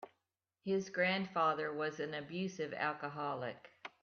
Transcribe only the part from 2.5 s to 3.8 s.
alcoholic.